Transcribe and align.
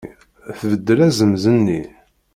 Tbeddel 0.59 0.99
azemz-nni. 1.07 1.81